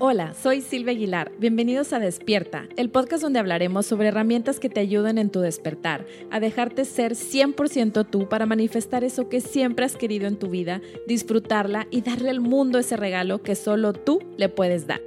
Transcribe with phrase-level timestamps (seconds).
[0.00, 1.32] Hola, soy Silvia Aguilar.
[1.40, 6.06] Bienvenidos a Despierta, el podcast donde hablaremos sobre herramientas que te ayuden en tu despertar,
[6.30, 10.80] a dejarte ser 100% tú para manifestar eso que siempre has querido en tu vida,
[11.08, 15.00] disfrutarla y darle al mundo ese regalo que solo tú le puedes dar.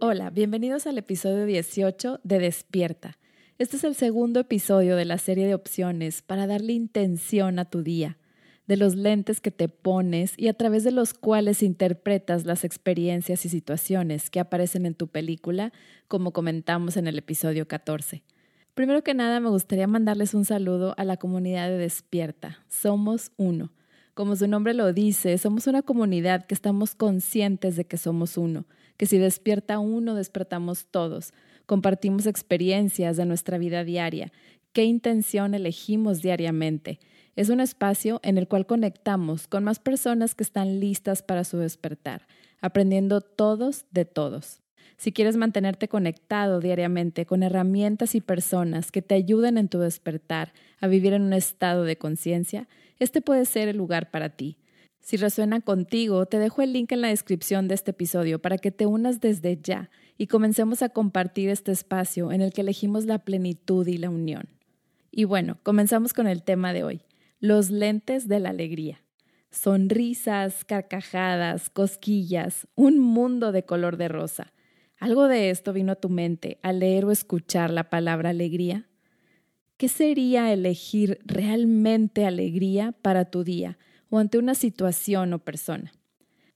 [0.00, 3.18] Hola, bienvenidos al episodio 18 de Despierta.
[3.58, 7.82] Este es el segundo episodio de la serie de opciones para darle intención a tu
[7.82, 8.16] día
[8.66, 13.44] de los lentes que te pones y a través de los cuales interpretas las experiencias
[13.44, 15.72] y situaciones que aparecen en tu película,
[16.08, 18.22] como comentamos en el episodio 14.
[18.74, 22.64] Primero que nada, me gustaría mandarles un saludo a la comunidad de Despierta.
[22.68, 23.70] Somos uno.
[24.14, 28.66] Como su nombre lo dice, somos una comunidad que estamos conscientes de que somos uno,
[28.96, 31.32] que si despierta uno, despertamos todos.
[31.66, 34.32] Compartimos experiencias de nuestra vida diaria.
[34.72, 36.98] ¿Qué intención elegimos diariamente?
[37.34, 41.56] Es un espacio en el cual conectamos con más personas que están listas para su
[41.56, 42.26] despertar,
[42.60, 44.60] aprendiendo todos de todos.
[44.98, 50.52] Si quieres mantenerte conectado diariamente con herramientas y personas que te ayuden en tu despertar
[50.80, 54.58] a vivir en un estado de conciencia, este puede ser el lugar para ti.
[55.00, 58.70] Si resuena contigo, te dejo el link en la descripción de este episodio para que
[58.70, 63.18] te unas desde ya y comencemos a compartir este espacio en el que elegimos la
[63.18, 64.50] plenitud y la unión.
[65.10, 67.02] Y bueno, comenzamos con el tema de hoy,
[67.42, 69.02] los lentes de la alegría.
[69.50, 74.52] Sonrisas, carcajadas, cosquillas, un mundo de color de rosa.
[74.96, 78.88] ¿Algo de esto vino a tu mente al leer o escuchar la palabra alegría?
[79.76, 83.76] ¿Qué sería elegir realmente alegría para tu día
[84.08, 85.92] o ante una situación o persona?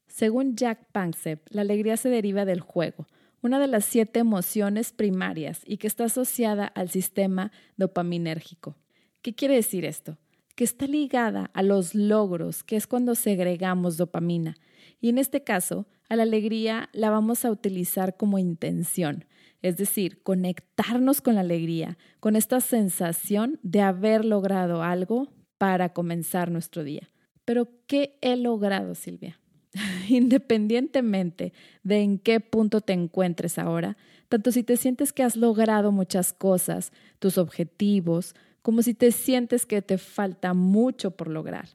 [0.06, 3.08] Según Jack Panksepp, la alegría se deriva del juego,
[3.42, 8.76] una de las siete emociones primarias y que está asociada al sistema dopaminérgico.
[9.20, 10.16] ¿Qué quiere decir esto?
[10.56, 14.56] Que está ligada a los logros, que es cuando segregamos dopamina.
[15.00, 19.26] Y en este caso, a la alegría la vamos a utilizar como intención,
[19.62, 25.28] es decir, conectarnos con la alegría, con esta sensación de haber logrado algo
[25.58, 27.10] para comenzar nuestro día.
[27.44, 29.38] Pero, ¿qué he logrado, Silvia?
[30.08, 31.52] Independientemente
[31.82, 33.96] de en qué punto te encuentres ahora,
[34.28, 38.34] tanto si te sientes que has logrado muchas cosas, tus objetivos,
[38.66, 41.68] como si te sientes que te falta mucho por lograr.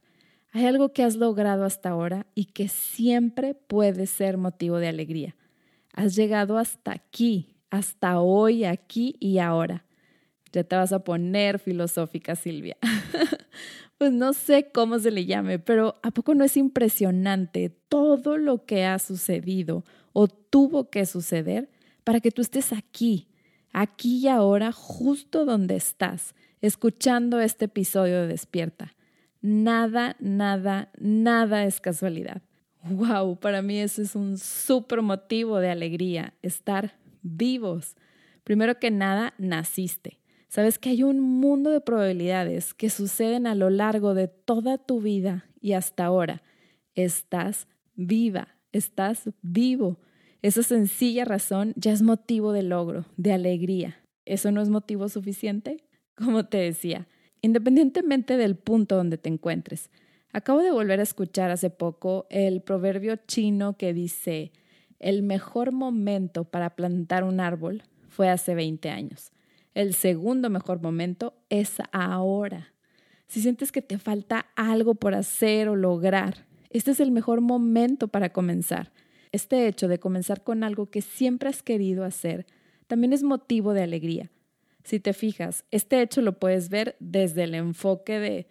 [0.51, 5.37] Hay algo que has logrado hasta ahora y que siempre puede ser motivo de alegría.
[5.93, 9.85] Has llegado hasta aquí, hasta hoy, aquí y ahora.
[10.51, 12.75] Ya te vas a poner filosófica, Silvia.
[13.97, 18.65] pues no sé cómo se le llame, pero ¿a poco no es impresionante todo lo
[18.65, 21.69] que ha sucedido o tuvo que suceder
[22.03, 23.29] para que tú estés aquí,
[23.71, 26.33] aquí y ahora, justo donde estás?
[26.61, 28.95] escuchando este episodio de Despierta.
[29.41, 32.43] Nada, nada, nada es casualidad.
[32.83, 33.39] ¡Wow!
[33.39, 37.95] Para mí eso es un súper motivo de alegría, estar vivos.
[38.43, 40.19] Primero que nada, naciste.
[40.47, 45.01] Sabes que hay un mundo de probabilidades que suceden a lo largo de toda tu
[45.01, 46.43] vida y hasta ahora.
[46.93, 49.99] Estás viva, estás vivo.
[50.41, 53.97] Esa sencilla razón ya es motivo de logro, de alegría.
[54.25, 55.83] ¿Eso no es motivo suficiente?
[56.15, 57.07] como te decía,
[57.41, 59.89] independientemente del punto donde te encuentres.
[60.33, 64.51] Acabo de volver a escuchar hace poco el proverbio chino que dice,
[64.99, 69.31] el mejor momento para plantar un árbol fue hace 20 años.
[69.73, 72.73] El segundo mejor momento es ahora.
[73.27, 78.07] Si sientes que te falta algo por hacer o lograr, este es el mejor momento
[78.09, 78.91] para comenzar.
[79.31, 82.45] Este hecho de comenzar con algo que siempre has querido hacer
[82.87, 84.31] también es motivo de alegría
[84.83, 88.47] si te fijas, este hecho lo puedes ver desde el enfoque de,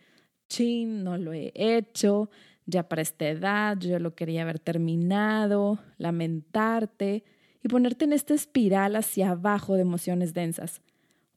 [0.49, 2.31] chin, no lo he hecho,
[2.67, 7.25] ya para esta edad, yo lo quería haber terminado, lamentarte
[7.63, 10.81] y ponerte en esta espiral hacia abajo de emociones densas.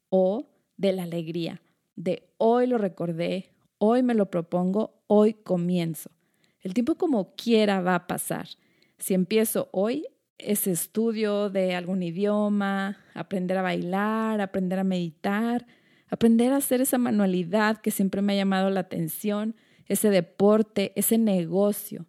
[0.10, 1.62] O de la alegría,
[1.96, 6.12] de hoy lo recordé, hoy me lo propongo, hoy comienzo.
[6.62, 8.48] El tiempo como quiera va a pasar.
[9.04, 15.68] Si empiezo hoy, ese estudio de algún idioma, aprender a bailar, aprender a meditar,
[16.08, 19.58] aprender a hacer esa manualidad que siempre me ha llamado la atención,
[19.88, 22.06] ese deporte, ese negocio.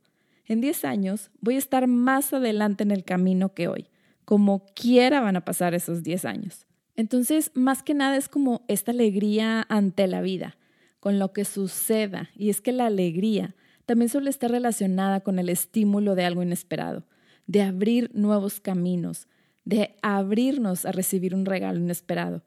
[0.46, 3.88] En 10 años voy a estar más adelante en el camino que hoy.
[4.24, 6.64] Como quiera van a pasar esos 10 años.
[6.94, 10.58] Entonces, más que nada es como esta alegría ante la vida,
[11.00, 12.30] con lo que suceda.
[12.36, 17.04] Y es que la alegría también suele estar relacionada con el estímulo de algo inesperado
[17.46, 19.28] de abrir nuevos caminos,
[19.64, 22.42] de abrirnos a recibir un regalo inesperado.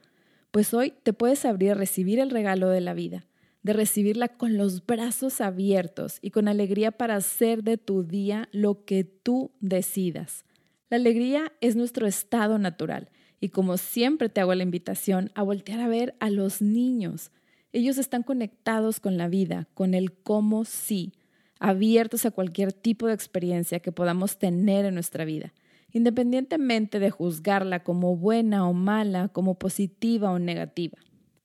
[0.52, 3.26] Pues hoy te puedes abrir a recibir el regalo de la vida,
[3.64, 8.86] de recibirla con los brazos abiertos y con alegría para hacer de tu día lo
[8.86, 10.46] que tú decidas.
[10.90, 15.82] La alegría es nuestro estado natural y como siempre te hago la invitación a voltear
[15.82, 17.32] a ver a los niños.
[17.74, 21.14] Ellos están conectados con la vida, con el cómo sí,
[21.60, 25.54] abiertos a cualquier tipo de experiencia que podamos tener en nuestra vida,
[25.92, 30.98] independientemente de juzgarla como buena o mala, como positiva o negativa.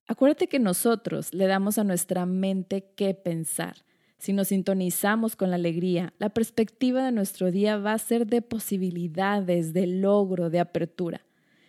[0.06, 3.76] Acuérdate que nosotros le damos a nuestra mente qué pensar.
[4.18, 8.42] Si nos sintonizamos con la alegría, la perspectiva de nuestro día va a ser de
[8.42, 11.24] posibilidades, de logro, de apertura.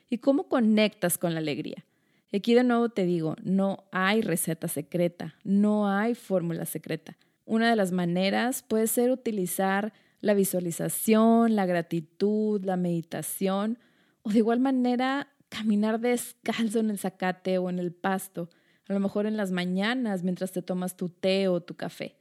[0.10, 1.86] ¿Y cómo conectas con la alegría?
[2.38, 7.18] aquí de nuevo te digo, no hay receta secreta, no hay fórmula secreta.
[7.45, 13.80] Una de las maneras puede ser utilizar la visualización, la gratitud, la meditación
[14.22, 18.50] o de igual manera caminar descalzo en el zacate o en el pasto,
[18.88, 22.16] a lo mejor en las mañanas mientras te tomas tu té o tu café.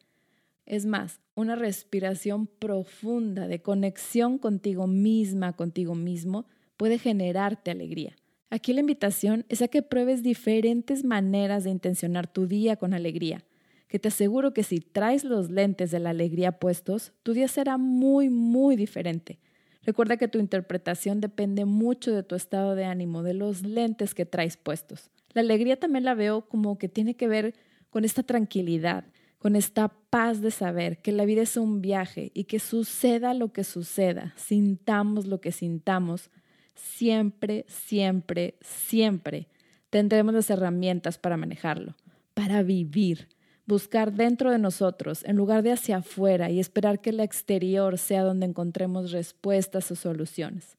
[0.66, 6.46] Es más, una respiración profunda de conexión contigo misma, contigo mismo,
[6.76, 8.16] puede generarte alegría.
[8.50, 13.44] Aquí la invitación es a que pruebes diferentes maneras de intencionar tu día con alegría,
[13.92, 17.76] que te aseguro que si traes los lentes de la alegría puestos, tu día será
[17.76, 19.38] muy, muy diferente.
[19.82, 24.24] Recuerda que tu interpretación depende mucho de tu estado de ánimo, de los lentes que
[24.24, 25.10] traes puestos.
[25.34, 27.54] La alegría también la veo como que tiene que ver
[27.90, 29.04] con esta tranquilidad,
[29.38, 33.52] con esta paz de saber que la vida es un viaje y que suceda lo
[33.52, 36.30] que suceda, sintamos lo que sintamos,
[36.74, 39.48] siempre, siempre, siempre
[39.90, 41.94] tendremos las herramientas para manejarlo,
[42.32, 43.28] para vivir,
[43.66, 48.22] buscar dentro de nosotros en lugar de hacia afuera y esperar que el exterior sea
[48.22, 50.76] donde encontremos respuestas o soluciones.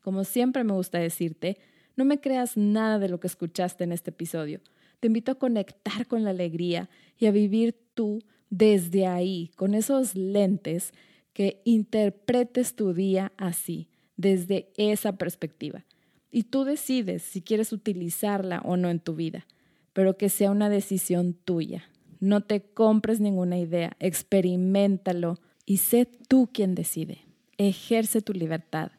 [0.00, 1.58] Como siempre me gusta decirte,
[1.96, 4.60] no me creas nada de lo que escuchaste en este episodio.
[5.00, 6.88] Te invito a conectar con la alegría
[7.18, 10.92] y a vivir tú desde ahí, con esos lentes,
[11.32, 15.84] que interpretes tu día así, desde esa perspectiva.
[16.30, 19.46] Y tú decides si quieres utilizarla o no en tu vida,
[19.92, 21.84] pero que sea una decisión tuya.
[22.20, 27.22] No te compres ninguna idea, experimentalo y sé tú quien decide.
[27.56, 28.92] Ejerce tu libertad.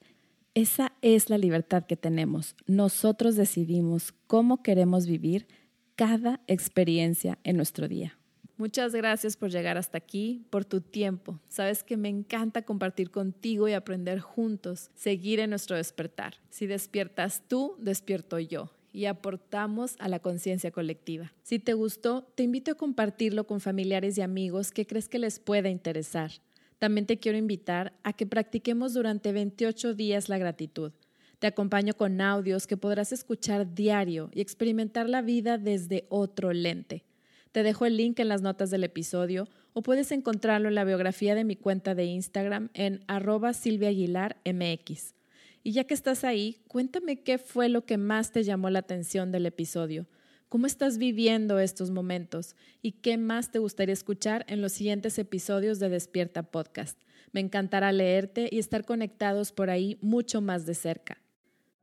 [0.56, 2.56] Esa es la libertad que tenemos.
[2.65, 5.47] Nosotros decidimos cómo queremos vivir
[5.95, 8.18] cada experiencia en nuestro día.
[8.57, 11.39] Muchas gracias por llegar hasta aquí, por tu tiempo.
[11.47, 16.35] Sabes que me encanta compartir contigo y aprender juntos, seguir en nuestro despertar.
[16.50, 21.33] Si despiertas tú, despierto yo y aportamos a la conciencia colectiva.
[21.43, 25.39] Si te gustó, te invito a compartirlo con familiares y amigos que crees que les
[25.39, 26.31] pueda interesar.
[26.79, 30.91] También te quiero invitar a que practiquemos durante 28 días la gratitud.
[31.39, 37.03] Te acompaño con audios que podrás escuchar diario y experimentar la vida desde otro lente.
[37.51, 41.35] Te dejo el link en las notas del episodio o puedes encontrarlo en la biografía
[41.35, 45.13] de mi cuenta de Instagram en arroba silviaaguilarmx.
[45.63, 49.31] Y ya que estás ahí, cuéntame qué fue lo que más te llamó la atención
[49.31, 50.07] del episodio.
[50.49, 52.55] ¿Cómo estás viviendo estos momentos?
[52.81, 56.99] ¿Y qué más te gustaría escuchar en los siguientes episodios de Despierta Podcast?
[57.31, 61.21] Me encantará leerte y estar conectados por ahí mucho más de cerca.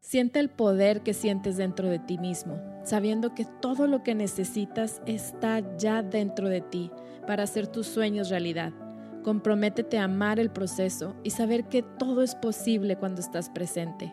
[0.00, 5.00] Siente el poder que sientes dentro de ti mismo, sabiendo que todo lo que necesitas
[5.06, 6.90] está ya dentro de ti
[7.26, 8.87] para hacer tus sueños realidad.
[9.22, 14.12] Comprométete a amar el proceso y saber que todo es posible cuando estás presente,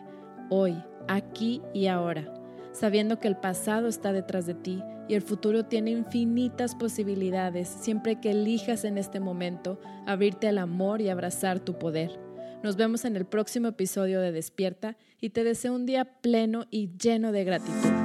[0.50, 0.74] hoy,
[1.08, 2.32] aquí y ahora,
[2.72, 8.20] sabiendo que el pasado está detrás de ti y el futuro tiene infinitas posibilidades siempre
[8.20, 12.18] que elijas en este momento abrirte al amor y abrazar tu poder.
[12.62, 16.90] Nos vemos en el próximo episodio de Despierta y te deseo un día pleno y
[16.98, 17.95] lleno de gratitud.